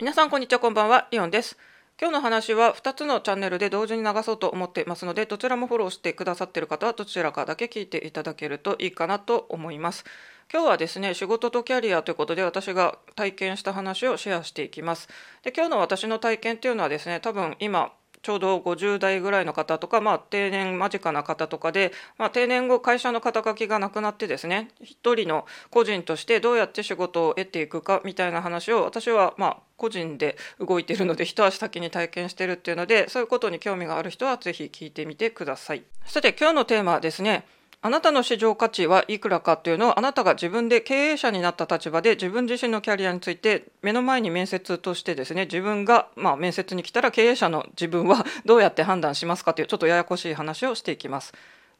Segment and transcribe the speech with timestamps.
[0.00, 1.06] 皆さんこんにちはこんばんは。
[1.12, 1.56] リオンです。
[2.00, 10.04] 今日の話は2つのチャンネルで同時に流そうと思っていますのでどちらもフォローしてくださっている方はどちらかだけ聞いていただけるといいかなと思います。
[10.52, 15.08] 今日はですね仕事とキャリアということで私が体験した話をシェアしていきます。
[15.44, 17.92] で今日の私の体験っていうのはですね多分今
[18.24, 35.84] ちょうど50代ぐらいの方とか、まあ、定年間近な方とかで、まあ、定年後会社の肩書きがなくなってですね一人の個人としてどうやって仕事を得ていくかみたいな話を私はまあ個人で動いているので一足先に体験してるっていうのでそういうことに興味がある人は是非聞いてみてください。
[36.06, 37.44] さて今日のテーマはですね
[37.86, 51.34] あなたの市場価値はいくらかというのをあなたが自分で経営者になった立場で自分自身のキャリアについて目の前に面接としてですね自分がまあ面接に来たら経営者の自分はどうやって判断しますかというちょっとややこしい話をしていきます。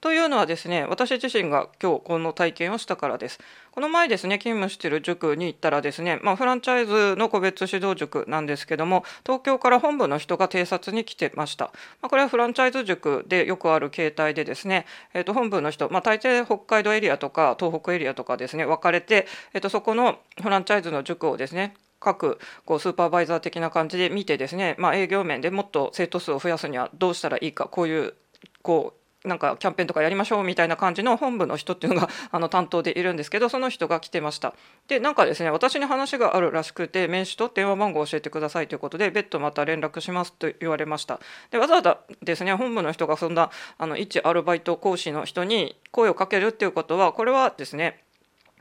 [0.05, 3.39] というのはですね私自身が今日この体験をしたからです。
[3.71, 28.13] この前ですね勤務している塾に行ったらですね、まあ、フランチャイズの個別指導塾なんですけども東京から本部の人が偵察に来てました、まあ、これはフランチャイズ塾でよくある形態でですね、えー、と本部の人、まあ、大抵北海道エリアとか東北エリアとかですね分かれて、えー、とそこのフランチャイズの塾をですね各こうスーパーバイザー的な感じで見てですね、まあ、営業面でもっと生徒数を増やすにはどうしたらいいかこういう
[28.61, 34.55] こうなんかキャンペーンとかやりましょうみたいな感じの本部の人っていうのがあの担当でいるんですけどその人が来てました。
[34.87, 41.21] でなんかですね私に話があるらしくて名刺と電話番号を教えてくださいということで別途また連絡しますと言われました。
[41.51, 48.04] でわざわざですね本部の人がそんなあの一アルバイト講師の人に声をかけるっていうことはこれはですね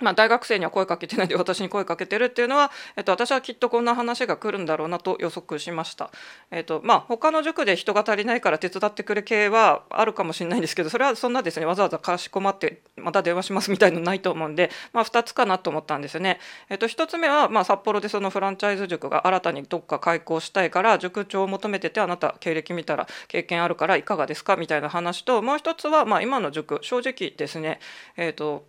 [0.04, 6.12] まあ、大学生には声かけてないで私に声かけてるっていうのは、えっと、私はきっとこんな話が来るんだろうなと予測しました。
[6.52, 16.40] えっとまあ、他の塾で人が足りないから手伝ってくれ系はあるかもしれないんですけどそれはそんなですねわざわざかしこまってまた電話しますみたいのないと思うんで、まあ、2つかなと思ったんですよね。
[16.70, 27.80] えっと、1つ目は、まあ、札幌でそのフランチャイズ塾が新たにどっか開校したいから塾長を求めててあなた経歴見たら経験あるからいかがですかみたいな話ともう1つは、まあ、今の塾正直ですね、
[28.18, 28.66] えっと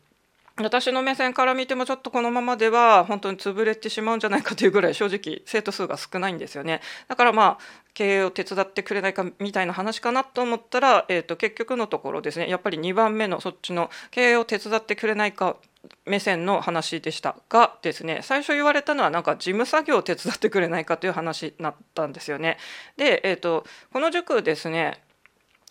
[0.57, 6.81] 私の目線から見てもちょっとこのままでは本当に潰れてしまうんじゃないかというぐらい正直生徒数が少ないんですよね。
[7.09, 7.59] だからまあ
[7.93, 12.49] 経営を手伝ってくれないかみたいな話かなと思ったら、えー、と結局のところですね。
[12.49, 15.57] やっぱり2番目のそっちの経営を手伝ってくれないか
[16.07, 18.21] 目線の話でしたがですね。
[18.23, 22.59] 最初言われたのはなんか事務作業を手伝ってくれないかという話になったんですよね。
[22.97, 25.03] で、えーとこの塾ですね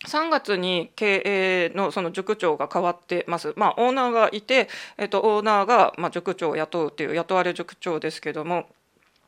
[0.04, 3.52] 3月に経営のその塾長が変わってます。
[3.56, 8.66] まあ、オーナーがいて、えっと、オーナーがま塾長を雇うっていう雇われ塾長ですけども。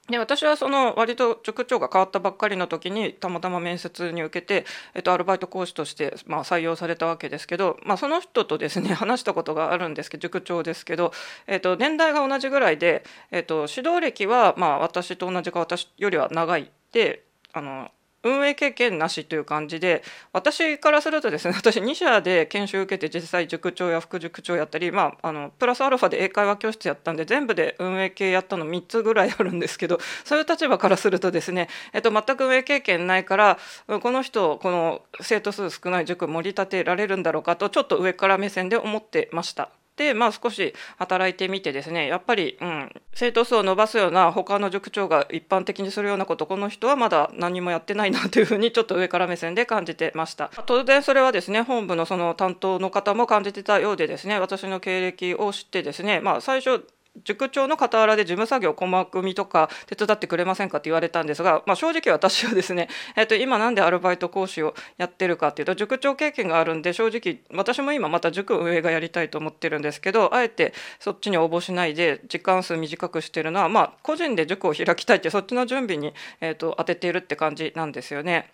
[0.08, 11.12] で私はその割と塾長が変わったばっかりの時にたまたま面接に受けて、えっと、アルバイト講師としてまあ採用されたわけですけど、まあ、その人とですね 話したことがあるんですけど塾長ですけど、
[11.48, 17.90] えっと、年代が同じぐらいで、えっと、指導歴はまあ私と同じか私よりは長いであの
[18.22, 39.70] 運営経験なしという感じで私からするとですね 私2社で研修受けて実際塾長や副塾長やったり、まあ、あのプラスアルファで英会話教室やったんで全部で運営系やったの3つぐらいあるんですけど そういう立場からするとですね、えっと、全く運営経験ないからこの人この生徒数少ない塾盛り立てられるんだろうかとちょっと上から目線で思ってました。
[39.96, 50.50] で、まあ、少し働いてみてですねやっぱり、うん、生徒数を伸ばすような他の塾長が一般的にするようなことこの人はまだ何もやってないなというふうにちょっと上から目線で感じてました。
[50.66, 56.86] 当然それはですね本部のその担当の方も感じてたようでですね私の経歴を知ってですねまあ最初
[57.24, 78.50] 塾長の傍らで事務作業細組みとか手伝ってくれませんかって言われたんですが、まあ、正直私はですね、 えー、と今なんでアルバイト講師をやってるかっていうと塾長経験があるんで正直私も今また塾運営がやりたいと思ってるんですけどあえてそっちに応募しないで時間数短くしてるのはまあ個人で塾を開きたいってそっちの準備に、えー、と当てているって感じなんですよね。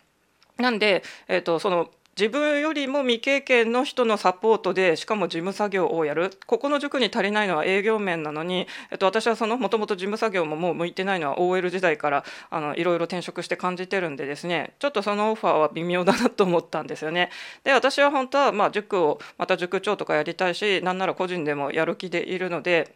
[0.58, 17.30] なんで、えー、とその自分よりも未経験の人のサポートでしかも事務作業をやるここの塾に足りないのは営業面なのに、えっと、私はそのもともと事務作業ももう向いてないのは OL 時代からあのいろいろ転職して感じてるんでですねちょっとそのオファーは微妙だなと思ったんですよね。
[17.64, 22.94] で私は本当はまあ塾をまた塾長とかやりたいしなんなら個人でもやる気でいるので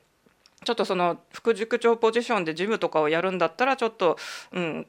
[0.66, 4.18] ちょっとその副塾長ポジションで事務とかをやるんだったらちょっと、
[4.52, 4.86] うん、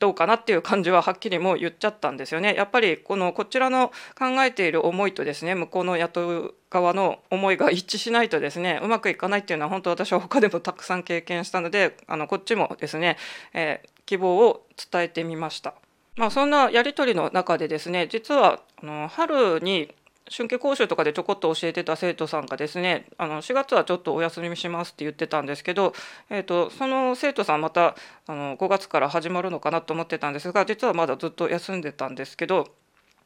[0.00, 2.54] どうかなっていう感じははっきりもう言っちゃったんですよね。
[2.54, 13.16] やっぱりこのこちらの考えている思いとですね向こうの雇う側の思いが一致しないとですねうまくいかないっていうのは本当私は他でもたくさん経験したのであのこっちもですね、
[13.54, 15.74] えー、希望を伝えてみました。
[16.16, 19.94] まあ、そんなやり取りの中でですね実はあの春に
[20.30, 25.92] 春季講習とかでちょこっと教えてた生徒さんがですねあの4月はちょっとお休みしますって言ってたんですけど、
[26.30, 27.96] えーと、その生徒さんまた
[28.26, 32.68] あの5月から始まるのかなと思ってたんですが実はまだずっと休んでたんですけど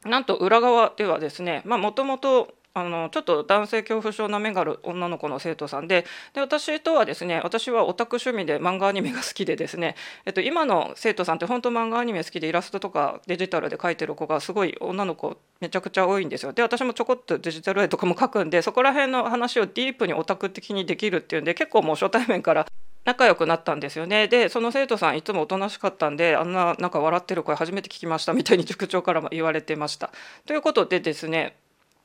[0.05, 9.95] なんと裏側ではですねもともとあのちょっと男性恐怖症な目がある女の子の生徒さんでで私とはですね私はオタク趣味で漫画アニメが好きでですね、
[10.25, 16.53] えっと、今の生徒さんって本当漫画アニメ好きでイラストとかデジタルで描いてる子がすごい女の子めちゃくちゃ多いんですよ。
[16.53, 22.65] で私もちょこっとデジタル絵とかも描くんでそこら辺の話をディープにオタク的にできるっていうんで結構もう初対面から
[23.07, 30.11] 仲良くなったんですよねでその生徒さんいつもおとなしかったんであんななんか笑ってる声初めて聞きましたみたいに塾長からも言われてました。
[30.45, 31.55] ということでですね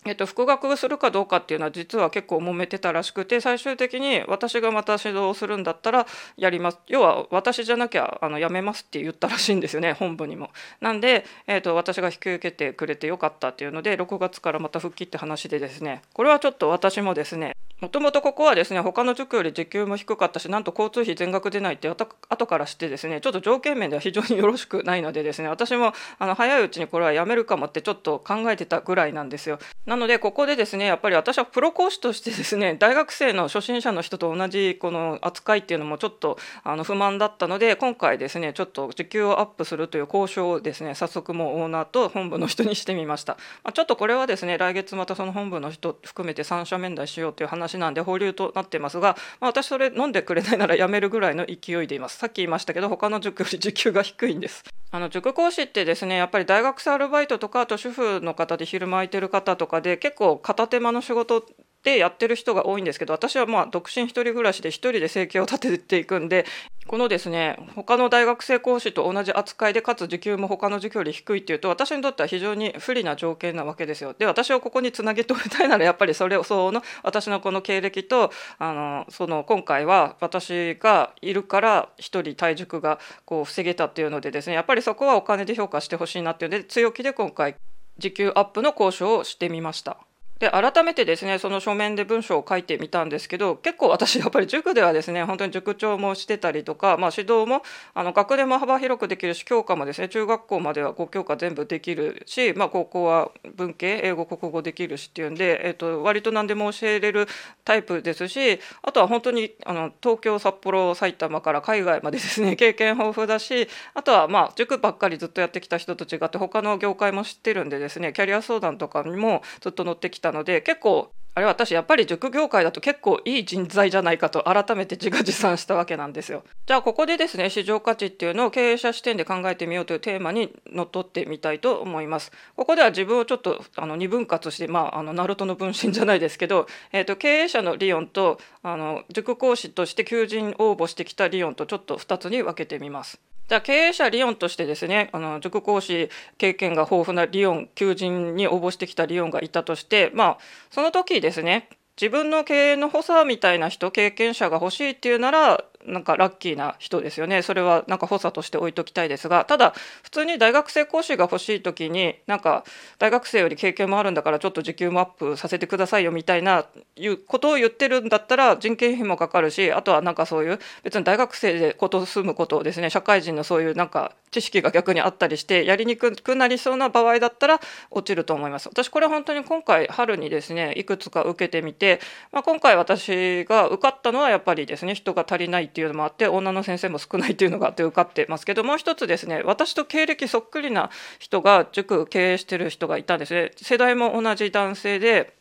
[0.04, 6.06] えっと、復学するかどうかっていうのは実は結構揉めてたらしくて最終的に私がまた指導するんだったら
[6.36, 10.50] やります要は私じゃなきゃあのやめますって言ったらしいんですよね 本部にも。
[10.80, 17.52] なんで、えっと、私が引き受けてくれてよかったっていうので6月からまた復帰って話でですねこれはちょっと私もですね
[17.82, 22.06] もともとここはですね他の塾より時給も低かったしなんと交通費全額出ないって後
[22.46, 29.58] からしてですねちょっと条件面では非常によろしくないのでですね私もあの早いうちにこれはやめるかもってちょっと考えてたぐらいなんですよ。
[29.84, 43.32] なのでここでですねやっぱり私はプロ講師としてですね 大学生の初心者の人と同じこの扱いっていうのもちょっとあの不満だったので今回ですねちょっと時給をアップするという交渉をですね早速もうオーナーと本部の人にしてみました。
[43.64, 52.18] まあ、ちょっとこれはですね来月またその本部の人含めて三者面談しようという話話なんで保留となってますが、まあ、私それ飲んでくれないならやめるぐらいの勢いでいます。
[52.18, 54.64] さっき言いましたけど他の塾より時給が低いんです。
[54.90, 61.46] あの塾講師ってですねやっぱり大学生アルバイトとかあと主婦の方で昼間空いてる方とかで結構片手間の仕事
[61.82, 66.46] でやってる人が多いんですけど私はまあ独身一人暮らしで一人で生計を立てていくんで
[66.86, 74.14] このですね他の大学生講師と同じ扱いでかつ時給も他の授業より低いっていうと私にとっては非常に不利な条件なわけですよ。
[74.18, 87.56] で私をここにつなげておきたいならやっぱりそれをその私のこの経歴とあのその今回は私がいるから一人退塾がこう防げたっていうのでですねやっぱりそこはお金で評価してほしいなっていうので強気で今回
[87.98, 89.98] 時給アップの交渉をしてみました。
[90.42, 97.62] で改めてですねその書面で文章を書いてみたんですけど結構私やっぱり塾ではですね本当に塾長もしてたりとか、まあ、指導も
[97.94, 107.28] あの学年も幅広くできるし教科もですね中学校までは5教科全部できるし、まあ、高校は文系英語国語できるしっていうんで、えー、と割と何でも教えれる
[107.64, 126.44] タイプですしあとは本当にあの東京札幌埼玉から海外までですね 経験豊富だしあとはまあ塾ばっかりずっとやってきた人と違って他の業界も知ってるんでですねキャリア相談とかにもずっと乗ってきたので結構あれ私やっぱり塾業界だと結構いい人材じゃないかと改めて自画自賛したわけなんですよ。
[126.66, 132.32] じゃあここでですね市場価値っていうのを経営者視点で考えてみようというテーマにのっとってみたいと思います。
[132.54, 143.18] ここでは自分をちょっとあの二分割してまああのナルトの分身じゃないですけど、えーと、経営者のリオンとあの塾講師として求人応募してきたリオンとちょっと2つに分けてみます。
[143.52, 146.08] じゃあ経営者リオンとしてですねあの塾講師
[146.38, 150.38] 経験が豊富なリオン求人に応募してきたリオンがいたとしてまあ
[150.70, 151.68] その時ですね
[152.00, 162.64] 自分の経営の補佐みたいな人経験者が欲しいっていうならなんかラッキーな人ですよねそれはなんか補佐として置いときたいですがただ普通に大学生講師が欲しい時になんか
[162.98, 178.68] 大学生より経験もあるんだからちょっと時給もアップさせてくださいよみたいないうことを言ってるんだったら人件費もかかるしあとはなんかそういう別に大学生でこと住むことをですね社会人のそういうなんか知識が逆にあったりしてやりにくくなりそうな場合だったら落ちると思います。
[178.68, 182.00] 私これ本当に今回春にですねいくつか受けてみて、
[182.32, 193.50] まあ、今回私が受かったのはやっぱりですね人が足りないっていうのもあって女の先生も少ないっていうのがあって受かってますけどもう一つですね私と経歴そっくりな人が塾経営してる人がいたんですね。
[193.56, 195.34] 世代も同じ男性で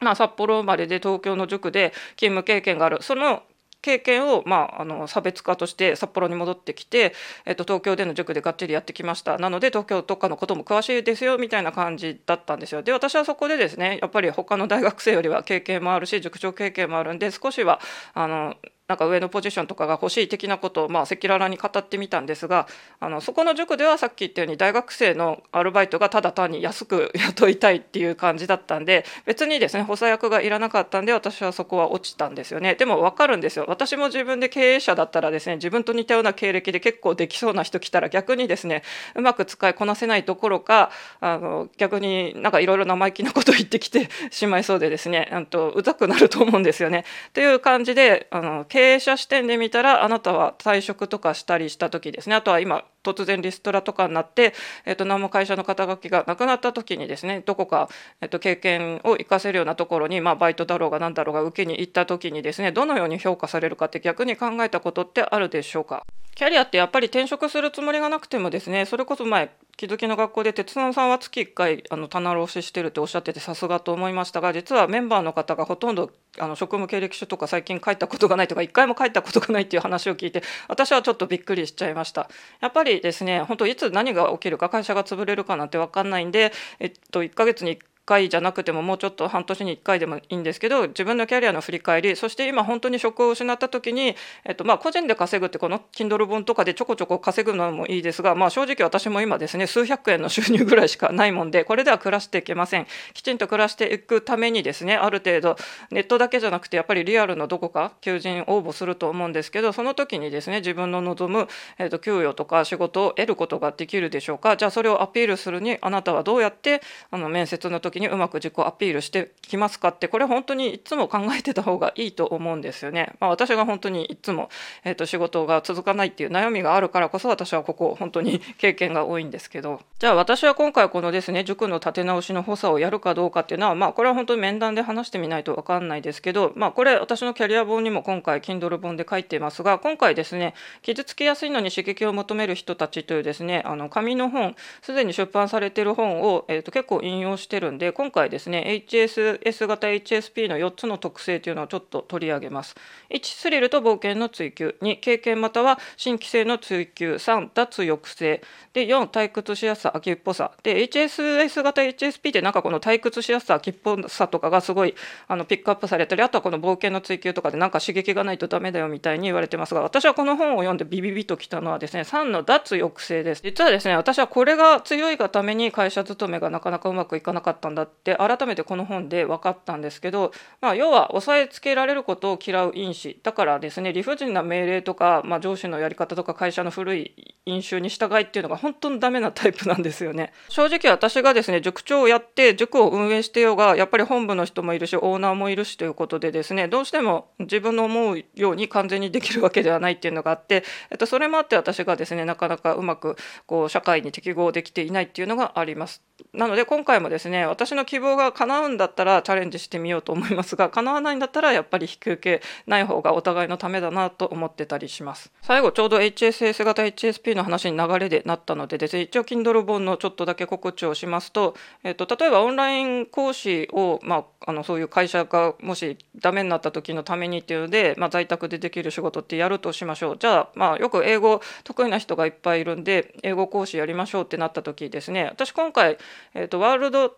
[0.00, 2.98] まあ、札幌生まれで東京の塾で勤務経験がある。
[3.02, 3.42] その
[3.80, 7.14] 経験を、まあ、あの差別化として札幌に戻ってきて、
[7.46, 9.38] えっと、東京での塾でがっちりやってきました。
[9.38, 12.82] なので東京とかのことも詳しいですよみたいな感じだったんですよ。
[12.82, 17.80] で私はそこでですねやっぱり他の大学生よりは経験もあるし塾長経験もあるんで少しは
[18.14, 18.56] あの
[18.88, 22.66] なんか上のポジションとかが欲しい的なことを赤裸々に語ってみたんですが
[23.00, 38.82] あのそこの塾ではさっき言ったように大学生のアルバイトがただ単に安く雇いたいっていう感じだったんで別にですね補佐役がいらなかったんで私はそこは落ちたんですよねでも分かるんですよ私も自分で経営者だったらですね自分と似たような経歴で結構できそうな人来たら逆にですね
[39.14, 40.90] うまく使いこなせないどころか
[41.20, 47.04] あの逆になんかいろいろ生意気なことを言ってきてしまいそうでですねとうざくなると思うんですよね。
[47.34, 52.36] という感じであの経経営者視点で見たらあなたは退職とかしたりした時ですね。
[52.36, 54.54] あとは今突然リストラとかになって、
[54.86, 57.88] えっと、何も会社の肩書きがなくなった時にですねどこか、
[58.20, 66.04] えっと、経験を生かせるようなところに、まあ、バイトだろうが何だろうが受けに行った時にですねどのように評価されるかって逆に考えたことってあるでしょうか？
[66.36, 82.28] キャリアってやっぱり転職するつもりがなくてもですねそれこそ前気づきの学校で鉄野さんは月1回あの棚卸ししてるっておっしゃっててさすがと思いましたが実はメンバーの方がほとんどあの職務経歴書とか最近書いたことがないとか1回も書いたことがないっていう話を聞いて私はちょっとびっくりしちゃいました。
[82.60, 102.86] やっぱりですね本当いつ何が起きるか会社が潰れるかなんて分かんないんで、えっと、1ヶ月に1回じゃなくてももうちょっと半年に1回でもいいんですけど自分のキャリアの振り返りそして今本当に職を失った時に、えっとまあ、個人で稼ぐってこの Kindle 本とかでちょこちょこ稼ぐのもいいですが、まあ、正直私も今ですね数百円の収入ぐらいしかないもんでこれでは暮らしていけません。
[103.12, 105.56] きちんと暮らしていくためにですねある程度
[105.90, 111.48] ネットだけじゃなくてやっぱりリアルのどこか求人応募すると思うんですけどその時にですね自分の望む、
[111.78, 114.56] えっと、給与とか仕事を得ることができるでしょうか。
[114.56, 123.12] じゃあそれをアピールするにあなたはどうやってあの面接の時にうまく自己アピールしてきますかってこれ本当にいつも考えてた方がいいと思うんですよね。
[123.20, 124.50] まあ、私が本当にいつも、
[124.84, 152.74] えー、と仕事が続かないっていう悩みがあるからこそ私はここ本当に経験が多いんですけどじゃあ私は今回このですね塾の立て直しの補佐をやるかどうかっていうのはまあこれは本当に面談で話してみないと分かんないですけどまあこれ私のキャリア本にも今回 Kindle 本で書いていますが今回ですね傷つきやすいのに刺激を求める人たちというですねあの紙の本すでに出版されてる本を、えー、と結構引用してるんで今回ですね HSS 型 HSP の4つの特性というのをちょっと取り上げます。
[153.10, 154.76] 1、スリルと冒険の追求。
[154.82, 157.14] 2、経験または新規性の追求。
[157.14, 158.42] 3、脱抑制。
[158.72, 160.52] で、4、退屈しやすさ、秋っぽさ。
[160.62, 164.94] で、HSS 型 HSP ってなんかこの退屈しやすさ、秋っぽさとかがすごい
[165.26, 173.42] あのピックアップされたり、あとはこの冒険の追求とかでなんか刺激がないとダメだよみたいに言われてますが、私はこの本を読んでビビビときたのはですね、3の脱抑制です。
[173.42, 183.18] 実はですね、私はこれが強いがために会社勤めがなかなかうまくいかなかったんだって、改めてこの本で分かったんですけど、まあ、要は押さえつけられることを嫌う因子。
[183.22, 190.32] だからですね理不尽な命令とか、まあ、上司のやり方とか会社の古い飲酒に従いっていうのが本当にダメなタイプなんですよね。
[190.48, 206.02] 正直私がですね塾長をやって塾を運営してようがやっぱり本部の人もいるしオーナーもいるしということでですねどうしても自分の思うように完全にできるわけではないっていうのがあって、えっと、それもあって私がですねなかなかうまくこう社会に適合できていないっていうのがあります。
[206.32, 215.32] なので今回もですね私の希望が叶うんだったらチャレンジしてみようと思いますが 叶わないんだったらやっぱり引き受けない方がお互いのためだなと思ってたりします。
[215.42, 230.16] 最後ちょうど HSS 型 HSP の話に流れでなったのでですね一応 Kindle 本のちょっとだけ告知をしますと、えっと、例えばオンライン講師を、まあ、あのそういう会社がもしダメになった時のためにっていうので、まあ、在宅でできる仕事ってやるとしましょう。
[230.16, 235.24] じゃあ、まあ、よく英語得意な人がいっぱいいるんで英語講師やりましょうってなった時ですね。
[235.24, 235.98] 私今回、
[236.34, 237.12] えっと、ワールド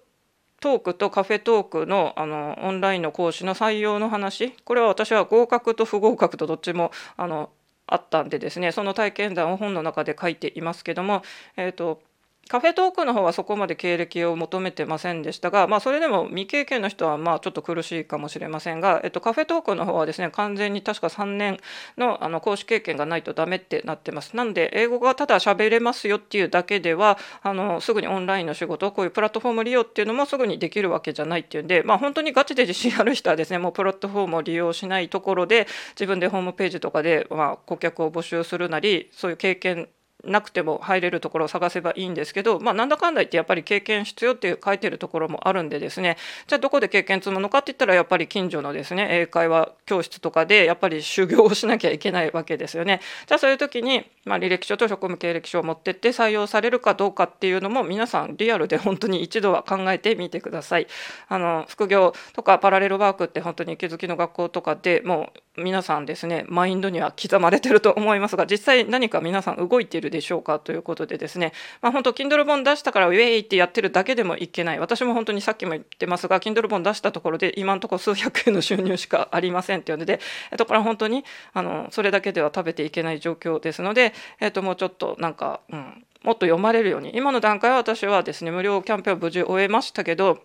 [0.60, 4.52] トークとカフェトークのあのオンラインの講師の採用の話。
[4.64, 7.50] これは私は合格と不合格とどっちもあの
[7.86, 11.22] あったんでですねその体験談を本の中で書いていますけども、
[11.56, 12.02] えーと
[12.50, 21.58] カフェトークの方はそこまで経歴を求めてませんでしたが、まあ、それでも未経験の人はまあちょっと苦しいかもしれませんが、えっと、カフェトークの方はですね完全に確か3年
[21.96, 24.34] のあの講師経験がないとダメってなってます。
[24.34, 39.88] なんで英語がただ喋れますよっていうだけではあのすぐにオンラインの仕事こういうプラットフォーム利用っていうのもすぐにできるわけじゃないっていうんで、まあ、本当にガチで自信ある人はですねもうプラットフォームを利用しないところで自分でホームページとかで、まあ、顧客を募集するなりそういう経験
[40.24, 53.00] なくても入れるところを探せばいいんですけど、まあ、なんだかんだ言ってやっぱり経験必要って書いてるところもあるんでですねじゃあどこで経験積むのかって言ったらやっぱり近所のですね英会話教室とかでやっぱり修行をしなきゃいけないわけですよね。
[53.26, 60.86] じゃあそういう時に、まあ、履歴書と職務経歴書を持ってって採用されるかどうかっていうのも皆さんリアルで本当に一度は考えてみてください。
[61.28, 71.52] あの副業とかパラレルワークって本当に気づきの学校とかでもう皆さんですねマインドには刻まれてると思いますが実際何か皆さん動いているでしょうかということでですね、
[71.82, 74.78] まあ、本当 Kindle 本出したからウェイってやってるだけでもいけない。
[74.78, 87.12] 私も本当にさっきも言ってますが Kindle 本出したところで今のところ数百円の収入しかありませんっていうので、えっと、これは本当にあのそれだけでは食べていけない状況ですので、えっと、もうちょっとなんか、うん、もっと読まれるように。
[87.14, 90.38] 今の段階は私はですね無料キャンペーンを無事終えましたけど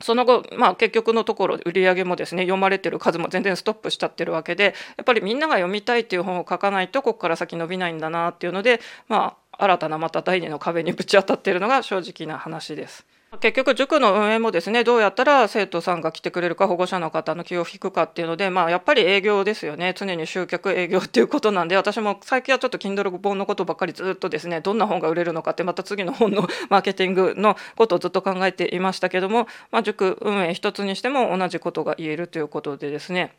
[0.00, 13.06] その後、まあ、結局のところ売り上げもですね読まれてる数も全然ストップしちゃってるわけでやっぱりみんなが読みたいっていう本を書かないとここから先伸びないんだなっていうので、まあ、新たなまた第二の壁にぶち当たってるのが正直な話です。
[13.40, 33.34] 結局塾の運営もですねどうやったら生徒さんが来てくれるか保護者の方の気を引くかっていうのでまあやっぱり営業ですよね常に集客営業っていうことなんで私も最近はちょっと Kindle 本のことばっかりずっとですねどんな本が売れるのかってまた次の本の マーケティングのことをずっと考えていましたけども、まあ、塾運営一つにしても同じことが言えるということでですね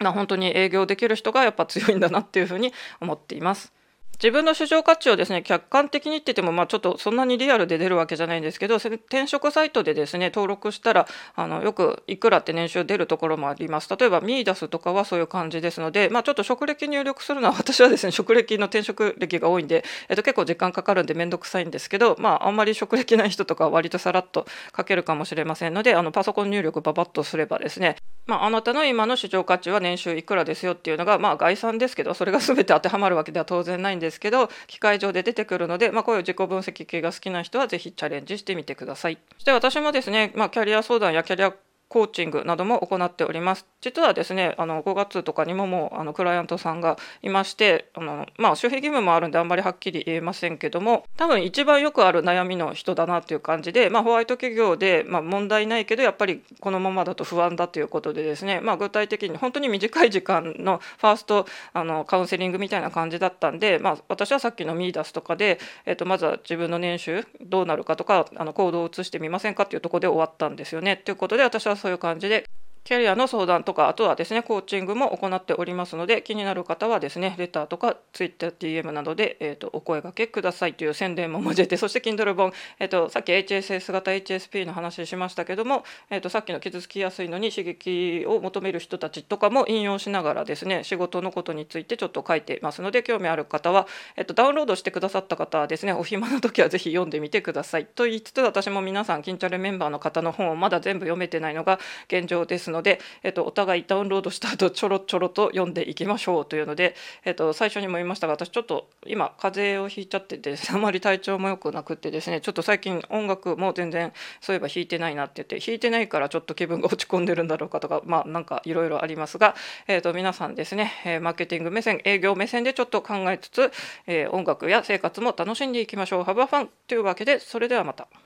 [0.00, 3.72] まあ、本当に営業できる人がやっぱ強いんだなっていうふうに思っています。
[4.14, 13.88] 自分の市場価値をですね客観的に言ってても、まあ、ちょっとそんなにリアルで出るわけじゃないんですけど転職サイトでですね登録したらあのよくいくらって年収出るところもあります。
[13.94, 39.18] 例えばミーダスとかはそういう感じですので、まあ、ちょっと職歴入力するのは私はですね職歴の転職歴が多いんで、えっと、結構時間かかるんで面倒くさいんですけど、まあ、あんまり職歴ない人とかは割とさらっと書けるかもしれませんのであのパソコン入力ババッとすればですね、まあ、あなたの今の市場価値は年収いくらですよっていうのが、まあ、概算ですけどそれが全て当てはまるわけでは当然ないんですけど機械上で出てくるので、まあ、こういう自己分析系が好きな人はぜひチャレンジしてみてください。
[39.34, 41.54] そして私もですね、まあ、キャリア相談やキャリア
[41.94, 43.66] コーチングなども行っております。
[43.80, 70.96] 実はですね、あの5月とかにももうあのクライアントさんがいまして、あのまあ、守秘義務もあるんであんまりはっきり言えませんけども、多分一番よくある悩みの人だなっていう感じで、まあ、ホワイト企業で、まあ、問題ないけどやっぱりこのままだと不安だということでですね、まあ、具体的に本当に短い時間のファーストあのカウンセリングみたいな感じだったんで、まあ、私はさっきのミーダスとかで、えー、とまずは自分の年収どうなるかとかあの行動を移してみませんかっていうとこで終わったんですよね。
[70.96, 72.48] ということで私はそういう感じで
[72.84, 93.86] キャリアの相談とかあとはですねコーチングも行っておりますので気になる方はですねレターとか TwitterDM などで、えーと、お声がけくださいという宣伝も交えてそして Kindle 本、えーと、さっき HSS 型 HSP の話しましたけども、えーと、さっきの傷つきやすいのに刺激を求める人たちとかも引用しながらですね仕事のことについてちょっと書いてますので興味ある方は、
[94.16, 119.54] えー、とダウンロードしてくださった方はですねお暇な時はぜひ読んでみてくださいと言いつつ私も皆さん金チャレメンバーの方の本をまだ全部読めてないのが現状ですので、のでえー、とお互いダウンロードした後ちょろちょろと読んでいきましょうというので、えっと、最初にも言いましたが私ちょっと今風邪をひいちゃってて あまり体調も良くなくってですねちょっと最近音楽も全然そういえば弾いてないなって言って弾いてないからちょっと気分が落ち込んでるんだろうかとかまあなんかいろいろありますが、
[119.86, 123.72] えっと、皆さんですね、えマーケティング目線営業目線でちょっと考えつつ、
[124.06, 126.24] え音楽や生活も楽しんでいきましょう。
[126.24, 128.08] ハブファンというわけでそれではまた。